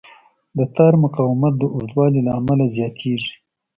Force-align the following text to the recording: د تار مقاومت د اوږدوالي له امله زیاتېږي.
د 0.57 0.59
تار 0.75 0.93
مقاومت 1.03 1.53
د 1.57 1.63
اوږدوالي 1.73 2.19
له 2.27 2.31
امله 2.39 2.63
زیاتېږي. 2.75 3.33